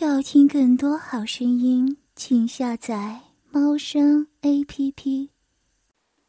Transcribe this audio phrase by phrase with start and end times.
[0.00, 5.30] 要听更多好声音，请下载猫声 A P P。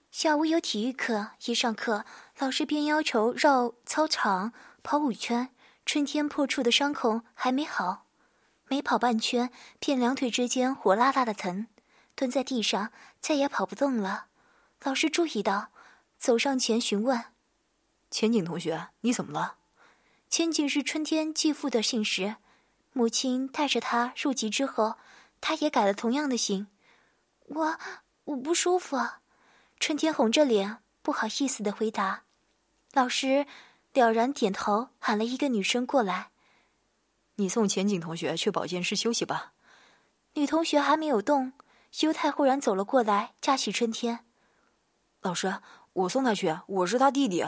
[0.09, 2.03] 下午有体育课，一上课，
[2.39, 5.49] 老师便要求绕操场跑五圈。
[5.85, 8.07] 春天破处的伤口还没好，
[8.67, 11.67] 没跑半圈，便两腿之间火辣辣的疼，
[12.15, 12.91] 蹲在地上
[13.21, 14.25] 再也跑不动了。
[14.83, 15.69] 老师注意到，
[16.17, 17.25] 走上前询问
[18.09, 19.57] ：“千景同学，你怎么了？”
[20.27, 22.37] 千景是春天继父的姓氏。
[22.91, 24.95] 母亲带着他入籍之后，
[25.39, 26.67] 他也改了同样的姓。
[27.45, 27.79] 我
[28.25, 28.97] 我不舒服。
[29.79, 32.23] 春天红着脸，不好意思的回答。
[32.93, 33.45] 老师
[33.93, 36.31] 了然点头，喊了一个女生过来
[37.35, 39.53] ：“你送前景同学去保健室休息吧。”
[40.35, 41.53] 女同学还没有动，
[42.01, 44.25] 优太忽然走了过来，架起春天
[45.21, 45.61] ：“老师，
[45.93, 47.45] 我送他去，我是他弟弟。”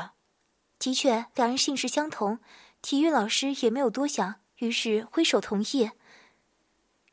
[0.79, 2.39] 的确，两人姓氏相同，
[2.81, 4.40] 体育老师也没有多想。
[4.61, 5.91] 于是挥手同意。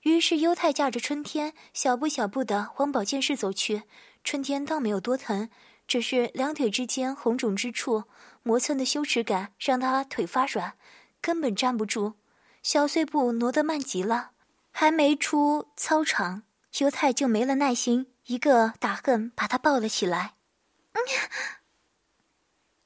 [0.03, 3.83] 于是优太架着春天，小步小步的往保健室走去。
[4.23, 5.49] 春天倒没有多疼，
[5.87, 8.05] 只是两腿之间红肿之处，
[8.43, 10.75] 磨蹭的羞耻感让他腿发软，
[11.21, 12.15] 根本站不住。
[12.63, 14.33] 小碎步挪得慢极了，
[14.71, 16.43] 还没出操场，
[16.79, 20.35] 优太就没了耐心，一个打横把他抱了起来。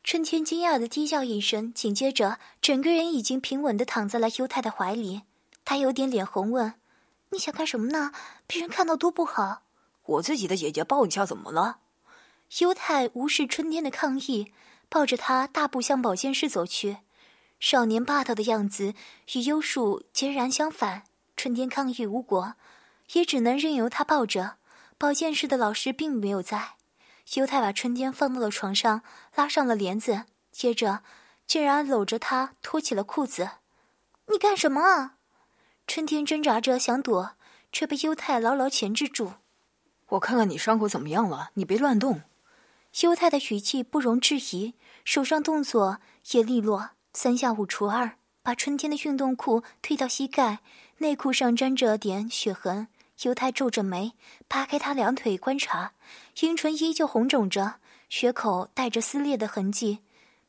[0.05, 5.22] 春天惊讶的低叫一声，紧接着整个人已经平稳的躺在了优太的怀里。
[5.64, 6.75] 他有点脸红，问
[7.31, 8.12] ：“你想干什么呢？
[8.47, 9.62] 被人看到多不好。
[10.05, 11.78] ”“我自己的姐姐抱一下怎么了？”
[12.59, 14.53] 优太无视春天的抗议，
[14.89, 16.98] 抱着他大步向保健室走去。
[17.61, 18.94] 少年霸道的样子
[19.34, 21.05] 与优树截然相反。
[21.37, 22.55] 春天抗议无果，
[23.12, 24.56] 也只能任由他抱着。
[24.98, 26.75] 保健室的老师并没有在。
[27.34, 29.03] 优太把春天放到了床上，
[29.34, 31.03] 拉上了帘子，接着
[31.47, 33.51] 竟然搂着她脱起了裤子。
[34.27, 35.17] 你干什么啊？
[35.87, 37.33] 春天挣扎着想躲，
[37.73, 39.34] 却被犹太牢牢钳制住。
[40.09, 42.23] 我看看你伤口怎么样了，你别乱动。
[43.00, 45.99] 犹太的语气不容置疑，手上动作
[46.33, 50.60] 也利落，三下五除二，把春天的运动裤推到膝盖，
[50.99, 52.89] 内裤上沾着点血痕。
[53.22, 54.12] 犹太皱着眉，
[54.49, 55.93] 扒开他两腿观察，
[56.41, 57.75] 阴唇依旧红肿着，
[58.09, 60.00] 血口带着撕裂的痕迹，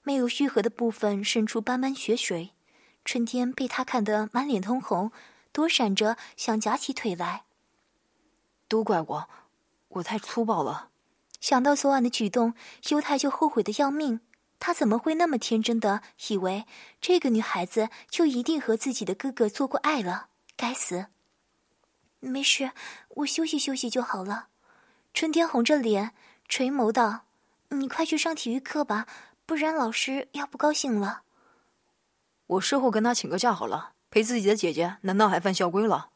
[0.02, 2.52] 没有愈合的部分渗出斑斑血水。
[3.06, 5.12] 春天被他看得满脸通红，
[5.52, 7.44] 躲闪着想夹起腿来。
[8.68, 9.30] 都怪我，
[9.90, 10.90] 我太粗暴了。
[11.40, 12.54] 想到昨晚的举动，
[12.90, 14.22] 犹太就后悔的要命。
[14.60, 16.66] 他怎么会那么天真的以为
[17.02, 20.28] 这个女孩子就一定和自己的哥哥做过爱了？
[20.56, 21.08] 该死！
[22.30, 22.72] 没事，
[23.10, 24.48] 我休息休息就好了。
[25.14, 26.12] 春天红着脸
[26.48, 27.26] 垂眸道
[27.70, 29.06] ：“你快去上体育课吧，
[29.46, 31.24] 不然老师要不高兴了。”
[32.48, 36.10] 我事后跟他请个假好了，陪自己的姐姐，难道还犯校规了？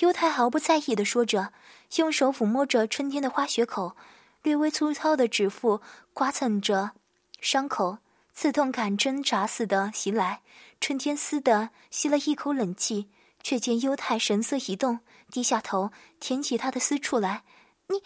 [0.00, 1.52] 优太毫不在意的说着，
[1.96, 3.96] 用手抚摸着春天的花血口，
[4.42, 5.82] 略微粗糙的指腹
[6.14, 6.92] 刮蹭着
[7.40, 7.98] 伤口，
[8.32, 10.40] 刺痛感挣扎似的袭来。
[10.80, 13.08] 春天嘶的吸了一口冷气，
[13.42, 15.00] 却见优太神色一动。
[15.32, 17.42] 低下头舔起他的私处来，
[17.88, 18.02] 你，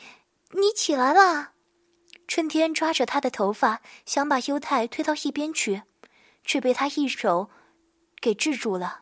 [0.59, 1.51] 你起来了。
[2.29, 5.83] 春天抓着他的头发，想把优太推到一边去，
[6.45, 7.51] 却被他一手
[8.21, 9.01] 给制住了。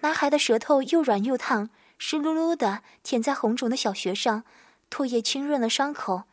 [0.00, 4.42] 男孩的舌头又软又烫，湿漉漉的舔在红肿的小穴上，
[4.90, 6.24] 唾液浸润了伤口，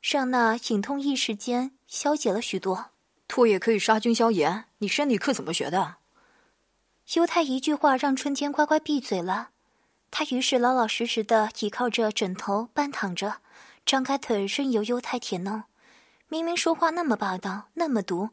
[0.00, 2.90] 让那隐痛一时间消解了许多。
[3.28, 5.96] 唾液可以杀菌消炎，你生理课怎么学的？
[7.14, 9.50] 优太一句话让春天乖乖闭嘴了。
[10.16, 13.38] 他于是老老实实的倚靠着枕头半躺着，
[13.84, 15.64] 张开腿任由犹太舔弄。
[16.28, 18.30] 明明说话那么霸道，那么毒，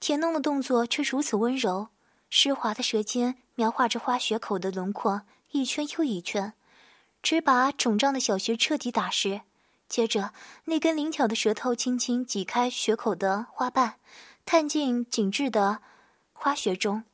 [0.00, 1.88] 舔弄的动作却如此温柔。
[2.30, 6.54] 湿滑的舌尖描画着花穴口的轮廓，一圈又一圈，
[7.22, 9.42] 只把肿胀的小穴彻底打湿。
[9.86, 10.32] 接着，
[10.64, 13.96] 那根灵巧的舌头轻轻挤开穴口的花瓣，
[14.46, 15.82] 探进紧致的
[16.32, 17.04] 花穴中，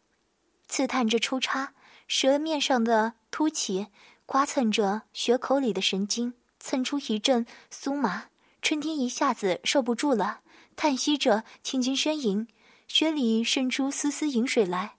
[0.69, 1.72] 刺探着抽插。
[2.06, 3.89] 舌面上的凸起，
[4.27, 8.27] 刮蹭着血口里的神经，蹭出一阵酥麻。
[8.62, 10.41] 春天一下子受不住了，
[10.77, 12.48] 叹息着，轻轻呻吟，
[12.89, 14.97] 血里渗出丝丝饮水来。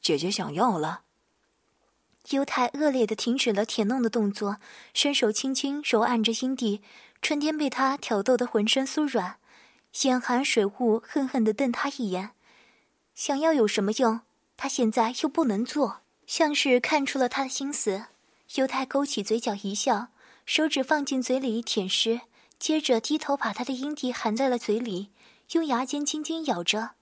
[0.00, 1.02] 姐姐想要了。
[2.30, 4.56] 犹太恶劣的停止了舔弄的动作，
[4.92, 6.82] 伸手轻轻揉按着阴蒂。
[7.22, 9.38] 春天被他挑逗得浑身酥软，
[10.02, 12.32] 眼含水雾，恨恨地瞪他一眼。
[13.14, 14.20] 想要有什么用？
[14.56, 18.06] 他现在又不能做，像是看出了他的心思。
[18.54, 20.08] 犹太勾起嘴角一笑，
[20.44, 22.22] 手指放进嘴里舔舐，
[22.58, 25.10] 接着低头把他的阴蒂含在了嘴里，
[25.52, 26.92] 用牙尖轻轻咬着，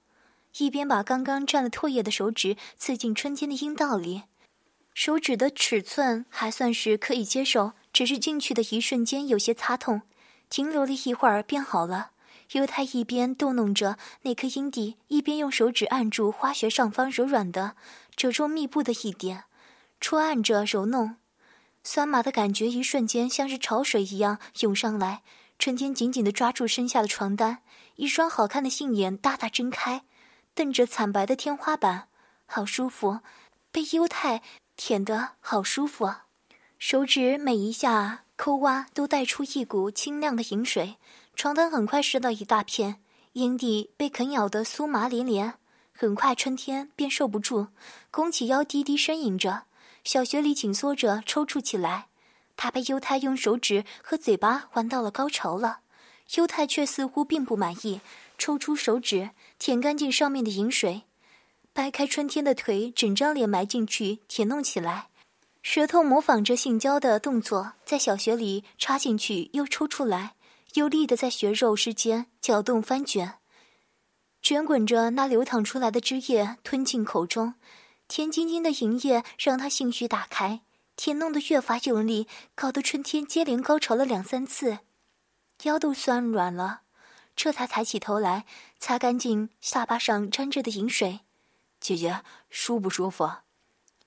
[0.59, 4.23] 一边把刚刚沾了唾液的手指刺进春天的阴道里。
[4.95, 10.03] 手指的尺寸还算是可以接受，只是进去的一瞬间有些擦痛，
[10.49, 12.12] 停留了一会儿便好了。
[12.52, 17.76] 犹太一边逗弄着那颗阴蒂，一边用手指按住花穴上方柔软的、
[18.17, 19.44] 褶皱密布的一点，
[20.00, 21.17] 戳按着揉弄，
[21.82, 25.23] 酸麻的感觉一瞬间像是潮水一样涌上来。
[25.58, 27.58] 春天紧紧地抓住身下的床单，
[27.96, 30.05] 一双好看的杏眼大大睁开，
[30.55, 32.08] 瞪着惨白的天花板，
[32.46, 33.20] 好舒服，
[33.70, 34.43] 被犹太。
[34.76, 36.12] 舔得好舒服，
[36.81, 40.96] 手指每一下抠挖都带出一股清亮的饮水，
[41.37, 43.01] 床单很快湿到一大片，
[43.33, 45.55] 阴蒂被啃咬得酥麻连连。
[45.93, 47.69] 很快，春天便受不住，
[48.11, 49.65] 弓起腰低低呻吟着，
[50.05, 52.07] 小穴里紧缩着抽搐起来。
[52.57, 55.81] 他被犹太用手指和嘴巴玩到了高潮了，
[56.37, 58.01] 犹太却似乎并不满意，
[58.39, 61.03] 抽出手指舔干净上面的饮水。
[61.73, 65.09] 掰开春天的腿，整张脸埋进去舔弄起来，
[65.63, 70.35] 舌头模仿着性交的动作，在小穴里插进去又抽出来，
[70.75, 73.35] 有力的在血肉之间搅动翻卷，
[74.43, 77.55] 卷滚着那流淌出来的汁液吞进口中，
[78.09, 80.62] 甜津津的银液让他兴趣打开，
[80.97, 82.26] 舔弄得越发用力，
[82.56, 84.81] 搞得春天接连高潮了两三次，
[85.62, 86.81] 腰都酸软了，
[87.37, 88.44] 这才抬起头来，
[88.81, 91.20] 擦干净下巴上沾着的饮水。
[91.79, 93.31] 姐姐舒不舒服？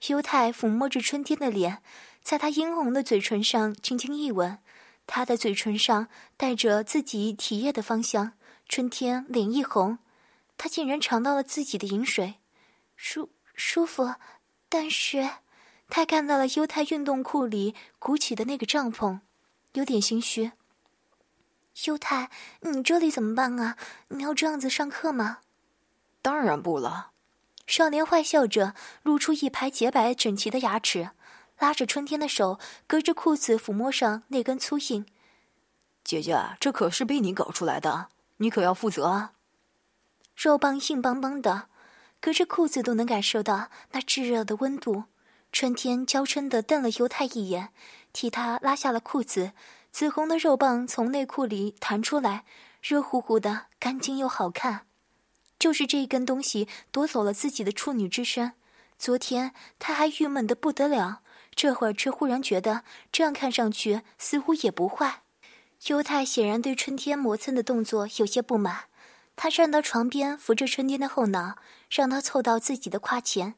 [0.08, 1.82] 犹太抚摸着春天的脸，
[2.22, 4.60] 在她殷红的嘴唇上轻轻一吻，
[5.08, 8.34] 她的嘴唇上带着自己体液的芳香。
[8.70, 9.98] 春天脸一红，
[10.58, 12.36] 他竟然尝到了自己的饮水，
[12.98, 14.16] 舒舒服。
[14.68, 15.30] 但是，
[15.88, 19.22] 他看到了犹太运动裤里鼓起的那个帐篷，
[19.72, 20.52] 有点心虚。
[21.86, 23.78] 犹太，你这里怎么办啊？
[24.10, 25.38] 你要这样子上课吗？
[26.22, 27.12] 当然不了。
[27.66, 31.12] 少年坏笑着，露出一排洁白整齐的牙齿，
[31.60, 35.06] 拉着春天的手，隔着裤子抚摸上那根粗硬。
[36.04, 39.34] 姐姐，这可是被你搞出来的，你可要负责啊！
[40.36, 41.68] 肉棒硬邦邦的，
[42.22, 45.06] 隔着裤子都能感受到那炙热的温度。
[45.52, 47.70] 春天娇嗔的瞪了犹太一眼，
[48.14, 49.54] 替他拉下了裤子，
[49.92, 52.46] 紫红的肉棒从内裤里弹出来，
[52.82, 54.86] 热乎乎的，干净又好看。
[55.58, 58.54] 就是这一根东西夺走了自己的处女之身。
[59.00, 61.22] 昨天他还郁闷的不得了，
[61.58, 65.24] 这会儿却忽然觉得这样看上去似乎也不坏。
[65.88, 68.86] 犹太显然对春天磨蹭的动作有些不满，
[69.36, 71.58] 他站到床边，扶着春天的后脑，
[71.90, 73.56] 让他凑到自己的胯前，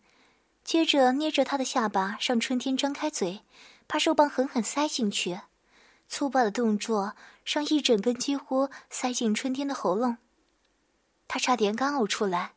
[0.63, 3.41] 接着捏着他的下巴，让春天张开嘴，
[3.85, 5.41] 把手棒狠狠塞进去。
[6.07, 7.15] 粗暴的动作
[7.45, 10.17] 让一整根几乎塞进春天的喉咙。
[11.27, 12.53] 他差点干呕出来，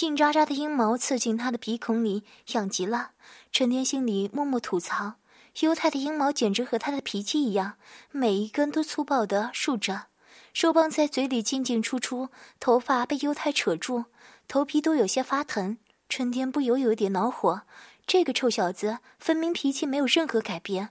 [0.00, 3.10] 硬扎扎的阴毛刺进他的鼻孔里，痒极了。
[3.52, 5.16] 春天心里默默吐槽：
[5.60, 7.74] 犹太的阴毛简直和他的脾气一样，
[8.10, 10.06] 每一根都粗暴的竖着，
[10.54, 14.06] 手棒在嘴里进进出出，头发被犹太扯住，
[14.48, 15.76] 头皮都有些发疼。
[16.08, 17.62] 春天不由有点恼火，
[18.06, 20.88] 这个臭小子分明脾气没有任何改变，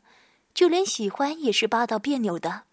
[0.54, 2.64] 就连喜欢也是霸道别扭的。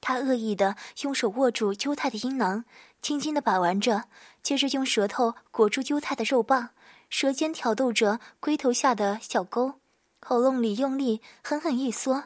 [0.00, 2.64] 他恶意的用手握住犹太的阴囊。
[3.00, 4.04] 轻轻的把玩着，
[4.42, 6.70] 接着用舌头裹住犹太的肉棒，
[7.08, 9.74] 舌尖挑逗着龟头下的小沟，
[10.20, 12.24] 喉咙里用力狠狠一缩，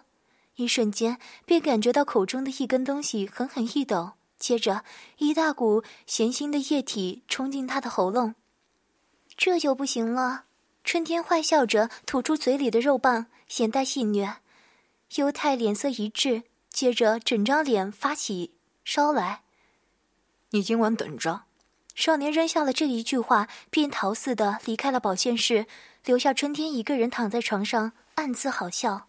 [0.56, 4.84] 一瞬间便感觉到口中的一根东西狠狠一抖，接着
[5.18, 8.34] 一大股咸腥的液体冲进他的喉咙，
[9.36, 10.44] 这就不行了。
[10.84, 13.26] 春天坏笑着吐出嘴里的肉棒，
[13.58, 14.36] 眼带戏谑。
[15.14, 18.54] 犹太脸色一滞，接着整张脸发起
[18.84, 19.41] 烧来。
[20.52, 21.42] 你今晚等着。
[21.94, 25.66] 少年扔下了这一句话，便逃似的离开了保健室，
[26.04, 29.08] 留下春天一个人躺在床上，暗自好笑。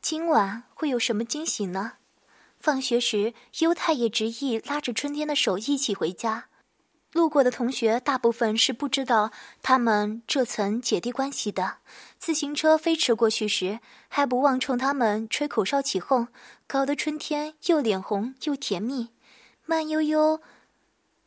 [0.00, 1.94] 今晚会有什么惊喜呢？
[2.58, 6.46] 放学时，犹太也执意拉着春天的手一起回家。
[7.12, 9.30] 路过的同学大部分是不知道
[9.62, 11.76] 他们这层姐弟关系的。
[12.18, 16.28] 自行车飞驰过去时，还不忘冲他们吹口哨起哄，
[16.66, 19.08] 搞得春天又脸红又甜蜜，
[19.64, 20.40] 慢悠悠。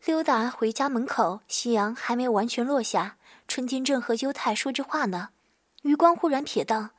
[0.06, 3.18] 溜达回家门口，夕阳还没有完全落下。
[3.48, 5.30] 春天正和优太说着话呢，
[5.84, 6.90] 余光忽然瞥到，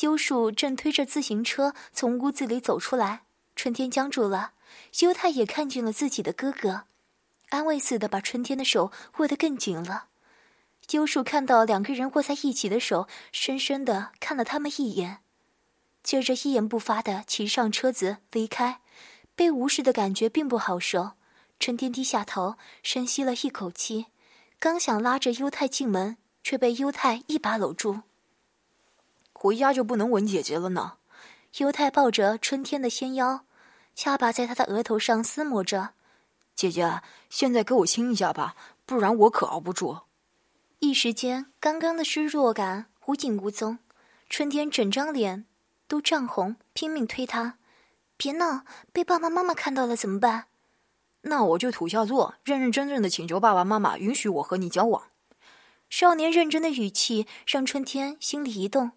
[0.00, 3.22] 优树正推着自行车从屋子里走出来。
[3.54, 4.52] 春天僵住了，
[5.00, 6.82] 优太也看见了自己的哥哥，
[7.50, 10.06] 安慰似的把春天的手握得更紧了。
[10.90, 15.18] 优树看到两个人握在一起的手，深深的看了他们一眼，
[16.02, 18.80] 接着一言不发的骑上车子离开。
[19.36, 21.12] 被无视的感觉并不好受。
[21.60, 24.06] 春天低下头，深吸了一口气，
[24.58, 28.00] 刚想拉着优太进门，却被优太一把搂住。
[29.34, 30.94] 回家就不能吻姐姐了呢？
[31.58, 33.44] 优太抱着春天的纤腰，
[33.94, 35.90] 下巴在他的额头上撕磨着。
[36.54, 39.98] 姐姐，现在给我亲一下吧，不然我可熬不住。
[40.78, 43.78] 一时间，刚刚的失落感无影无踪。
[44.30, 45.44] 春天整张脸
[45.86, 47.58] 都涨红，拼命推他
[48.16, 50.46] ：“别闹，被爸爸妈妈看到了怎么办？”
[51.22, 55.08] 那我就土下座，认认真真的请求爸爸妈妈允许我和你交往。
[55.88, 58.92] 少年认真的语气让春天心里一动。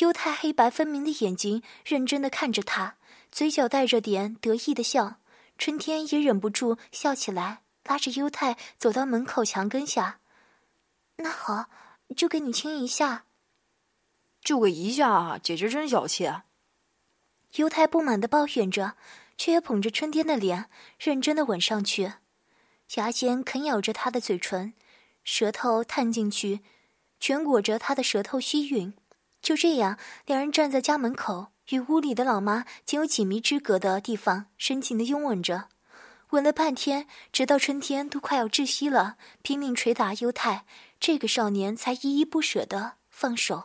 [0.00, 2.96] 犹太黑白分明的眼睛认真的看着他，
[3.30, 5.16] 嘴角带着点得意的笑。
[5.58, 10.18] 春天也忍不住笑起来，拉着犹太走到门口墙根下。
[11.16, 11.66] 那好，
[12.16, 13.24] 就给你亲一下。
[14.42, 16.30] 就给一下，姐姐真小气。
[17.54, 18.96] 犹太不满的抱怨着。
[19.36, 22.14] 却也捧着春天的脸，认真的吻上去，
[22.94, 24.72] 牙尖啃咬着他的嘴唇，
[25.24, 26.60] 舌头探进去，
[27.20, 28.92] 全裹着他的舌头吸吮。
[29.42, 35.68] 就这样，两人站在家门口，与屋里的老妈仅有几米之隔的地方，深情的拥吻着，
[36.30, 40.64] 吻了半天，直到春天都快要窒息了，拼命捶打犹太，
[40.98, 43.64] 这个少年才依依不舍的放手。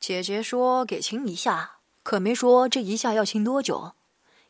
[0.00, 3.92] 姐姐说给亲一下，可没说这一下要亲多久。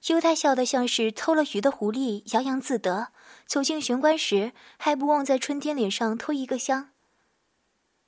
[0.07, 3.09] 犹太笑得像是偷了鱼的狐狸，洋洋自得。
[3.47, 6.91] 走进玄关时，还不忘在春天脸上偷一个香。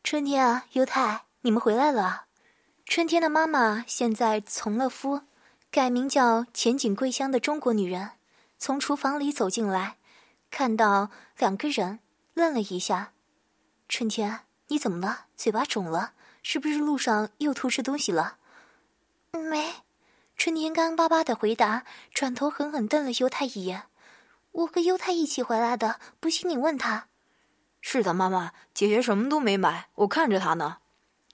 [0.04, 2.26] 春天啊，犹太，你们回来了。
[2.87, 5.23] 春天的妈妈现在从了夫，
[5.70, 8.11] 改名叫前景桂香的中国女人，
[8.59, 9.97] 从厨房里走进来，
[10.50, 12.00] 看到两个人，
[12.35, 13.12] 愣了一下。
[13.88, 15.26] 春天，你怎么了？
[15.37, 16.12] 嘴巴肿了？
[16.42, 18.37] 是不是路上又偷吃东西了？
[19.32, 19.75] 没。
[20.61, 23.85] 春天干巴巴的回答，转头狠狠瞪了犹太一眼
[24.52, 27.07] ：“我和犹太一起回来的，不信你问他。
[27.81, 30.76] ”“是的，妈妈，姐姐什么都没买，我看着他呢。”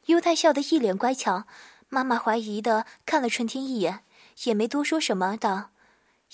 [0.06, 1.42] 犹太笑得一脸乖巧。
[1.88, 4.04] 妈妈怀疑的看了春天一眼，
[4.44, 5.70] 也没多说什么，道：“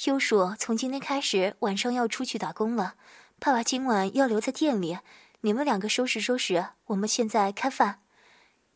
[0.05, 2.97] 优叔从今天开始晚上要出去打工了，
[3.39, 4.99] 爸爸今晚要留在店里，
[5.41, 8.03] 你们两个收拾收拾，我们现在开饭。”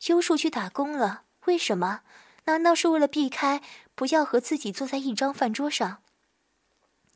[0.08, 2.00] 优叔去打工了，为什么？
[2.46, 3.60] 难道是为了避开
[3.96, 6.02] 不要和自己坐在一张饭桌上？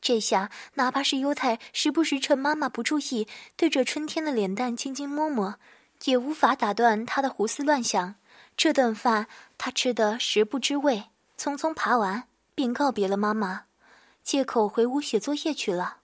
[0.01, 5.57] 这下哪怕是犹太时不时趁妈妈不注意对着春天的脸蛋轻轻摸摸，
[6.05, 8.15] 也无法打断他的胡思乱想。
[8.57, 9.27] 这顿饭
[9.59, 11.05] 他吃得食不知味，
[11.39, 13.67] 匆匆爬完便告别了妈妈，
[14.23, 15.99] 借口回屋写作业去了。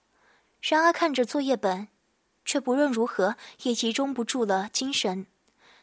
[0.61, 1.87] 然而看着作业本，
[2.45, 5.25] 却不论如何也集中不住了精神。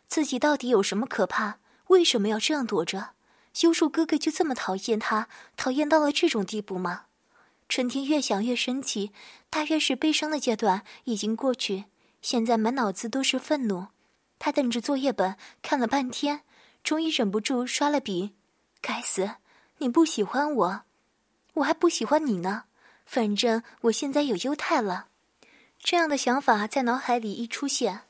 [0.06, 1.58] 自己到底有什么可怕？
[1.88, 3.10] 为什么要这样躲着？
[3.60, 7.06] 优树哥哥就这么讨厌他，讨厌到了这种地步吗？
[7.68, 9.12] 春天越想越生气，
[9.48, 11.84] 大约是悲伤的阶段已经过去，
[12.20, 13.86] 现在满脑子都是愤怒。
[14.38, 16.42] 他瞪着作业本看了半天，
[16.82, 18.34] 终于忍不住刷了笔。
[18.80, 19.36] 该死，
[19.78, 20.82] 你不喜欢我，
[21.54, 22.64] 我还不喜欢你呢。
[23.06, 25.06] 反正我现在有优太了。
[25.78, 28.02] 这样的想法在脑海里一出现，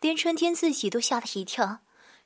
[0.00, 1.80] 连春天自己都吓了一跳。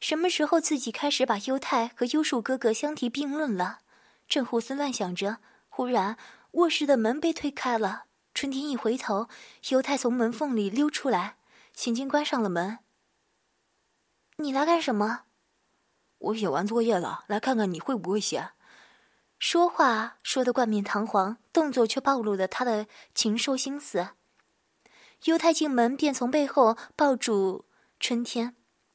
[0.04, 3.78] 什么时候自己开始把优太和优树哥哥相提并论了？
[4.28, 5.38] 正胡思乱想着，
[5.70, 6.18] 忽然
[6.50, 8.04] 卧室的门被推开了。
[8.34, 9.30] 春天一回头，
[9.70, 11.38] 优太从门缝里溜出来，
[11.72, 12.80] 轻轻关上了门。
[14.36, 15.22] 你来干什么？
[16.18, 18.50] 我写完作业了，来看看你会不会写。
[19.38, 24.08] 说话说的冠冕堂皇，动作却暴露了他的禽兽心思。
[25.24, 27.64] 优太进门便从背后抱住
[27.98, 28.54] 春天。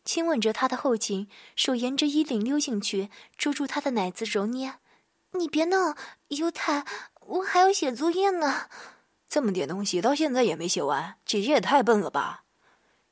[0.10, 4.74] 亲吻着他的后颈，手沿着衣领溜进去，捉住他的奶子揉捏。
[5.34, 5.96] 你别闹，
[6.30, 6.84] 犹太，
[7.28, 8.70] 我还要写作业呢。
[9.30, 12.44] 这么点东西到现在也没写完，姐姐也太笨了吧？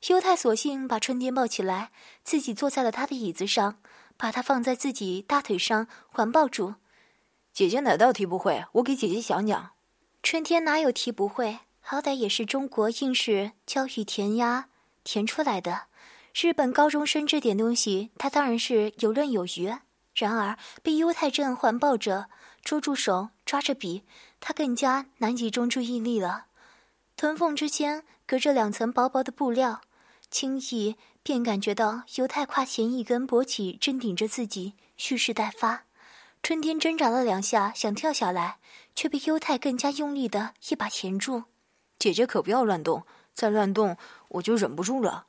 [0.08, 1.92] 犹太索性把春天抱起来，
[2.24, 3.78] 自己坐在了他的椅子上，
[4.16, 6.74] 把他放在自己大腿上环抱住。
[7.52, 8.64] 姐姐哪道题不会？
[8.72, 9.70] 我给姐姐讲讲。
[10.20, 11.60] 春天哪有题不会？
[11.78, 14.68] 好歹也是中国应试教育填鸭
[15.04, 15.82] 填出来的。
[16.34, 19.74] 日本高中生这点东西，他当然是游刃有余。
[20.14, 22.28] 然而被犹太这样环抱着，
[22.62, 24.02] 捉住手，抓着笔，
[24.40, 26.46] 他更加难集中注意力了。
[27.16, 29.80] 臀缝之间隔着两层薄薄的布料，
[30.30, 35.84] 轻易便感觉到犹太胯前一根勃起正顶着自己，蓄势待发。
[36.42, 38.58] 春天挣扎了两下，想跳下来，
[38.94, 41.44] 却被犹太更加用力的一把钳住。
[41.98, 43.04] 姐姐可不要乱动，
[43.34, 43.96] 再乱动
[44.28, 45.26] 我就忍不住了。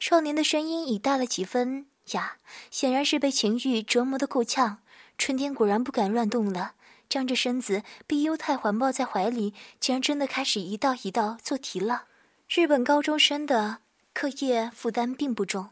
[0.00, 2.38] 少年的声音已大了几分哑，
[2.70, 4.78] 显然是被情欲折磨得够呛。
[5.18, 6.72] 春天果然不敢乱动了，
[7.06, 12.04] 张着身子被优太环抱在怀里，竟然真的开始一道一道做题了。
[12.48, 13.80] 日本高中生的
[14.14, 15.68] 课业负担并不重，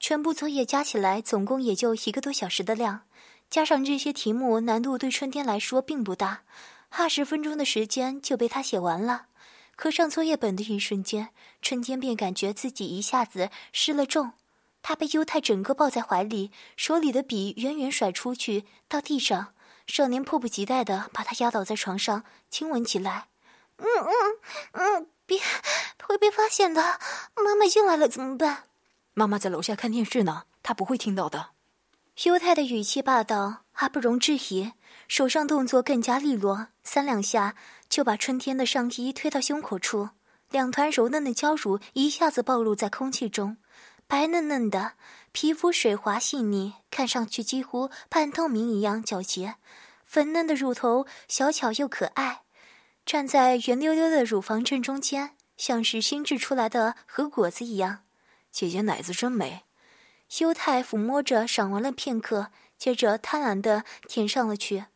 [0.00, 3.02] 全部作业加起来总共也就一个多小时的量，
[3.48, 6.42] 加上这些题目难度对春天来说并不大，
[6.88, 9.26] 二十分钟的时间就被他写完了。
[9.82, 11.30] 合上作业本的一瞬间，
[11.62, 14.34] 春天便感觉自己一下子失了重。
[14.82, 19.54] 他被优太整个抱在怀里，手里的笔远远甩出去到地上。
[19.86, 23.28] 少年迫不及待地把他压倒在床上，亲吻起来。
[23.78, 24.12] 嗯嗯
[24.72, 25.40] 嗯，别，
[26.02, 27.00] 会被发现的。
[27.34, 28.64] 妈妈进来了怎么办？
[29.14, 31.52] 妈妈在楼下看电视呢，她不会听到的。
[32.24, 34.72] 犹太的语气霸道，还不容置疑，
[35.08, 37.56] 手上动作更加利落，三两下
[37.90, 40.10] 就把春天的上衣推到胸口处，
[40.48, 43.58] 两团柔嫩的娇乳一下子暴露在空气中。
[44.06, 44.92] 白嫩嫩的
[45.32, 49.56] 皮肤，水滑细腻，看上去几乎半透明一样皎洁。
[50.04, 52.42] 粉嫩的乳头，小巧又可爱，
[53.04, 58.00] 站在圆溜溜的乳房正中间，像是新制出来的核果子一样。
[58.50, 59.62] 姐姐奶子真美。
[60.28, 64.86] 修太抚摸着，赏玩了片刻，接着贪婪地舔上了去，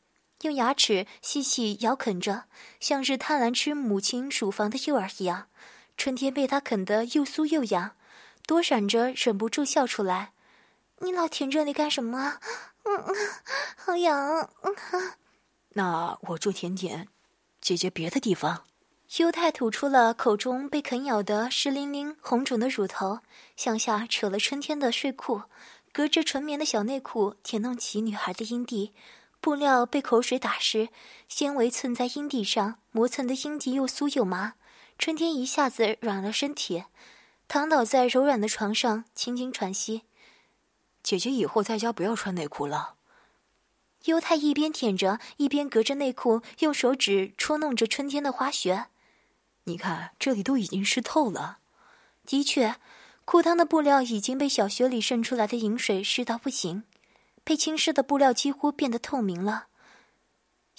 [0.45, 2.45] 用牙齿细细咬啃着，
[2.79, 5.49] 像是贪婪吃母亲乳房的幼儿一样。
[5.97, 7.93] 春天被他啃得又酥又痒。
[8.47, 10.33] 躲闪着，忍不住笑出来。
[10.99, 12.39] 你老舔这里干什么？
[12.85, 13.15] 嗯嗯，
[13.75, 14.51] 好痒。
[15.71, 17.09] 那我就舔舔
[17.63, 18.65] 姐姐别的地方。
[19.17, 23.21] 优太吐出了口中被啃咬的湿淋淋、红肿的乳头，
[23.57, 25.43] 向下扯了春天的睡裤，
[25.93, 28.93] 隔着纯棉的小内裤舔弄起女孩的阴蒂。
[29.45, 30.89] 布料被口水打湿，
[31.29, 34.55] 纤维蹭在阴蒂上，磨蹭的阴蒂又酥又麻。
[34.99, 36.85] 春天一下子软了身体。
[37.47, 40.05] 躺倒在柔软的床上，轻轻喘息。
[41.03, 42.95] 姐姐以后在家不要穿内裤了。
[44.07, 48.87] 犹太一边舔着，一边隔着内裤用手指戳弄着春天的花穴。
[49.65, 51.59] 你看，这里都已经湿透了。
[52.25, 52.77] 的确，
[53.27, 56.85] 裤裆的布料已经被小穴里渗出来的饮水湿到不行，
[57.45, 59.67] 被浸湿的布料几乎变得透明了，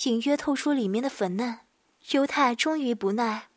[0.04, 1.60] 隐约透出里面的粉嫩。
[2.12, 3.48] 犹太终于不耐，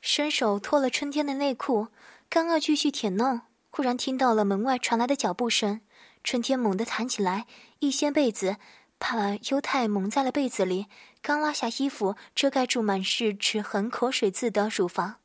[0.00, 1.88] 伸手脱了春天的内裤。
[2.28, 5.80] 刚要继续舔弄，忽然听到了门外传来的脚步声。
[6.24, 7.46] 春天猛地弹起来，
[7.78, 8.56] 一掀被子，
[8.98, 10.86] 把犹太蒙在了被子里。
[11.22, 15.16] 刚拉下衣服，遮盖住满是齿痕、口水渍的乳房，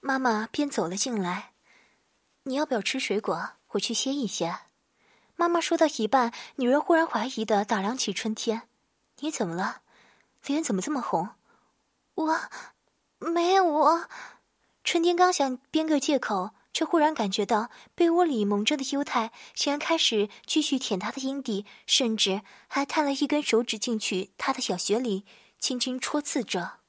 [0.00, 1.52] 妈妈便走了进来。
[2.44, 3.50] 你要不要吃水果？
[3.70, 4.67] 我去歇一歇。
[5.40, 8.62] 妈妈说到一半，女人忽然怀疑的打量起春天
[9.22, 9.82] ：“你怎么了？
[10.44, 11.28] 脸怎么这么红？”
[12.16, 12.40] 我，
[13.20, 14.08] 没有我。
[14.82, 25.24] 春天刚想编个借口，却忽然感觉到被窝里蒙着的犹太竟然开始继续舔他的阴蒂，甚至还探了一根手指进去他的小穴里，
[25.60, 26.80] 轻轻戳刺着。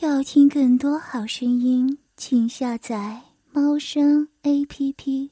[0.00, 5.30] 要听更多好声音，请下载猫声 A P P。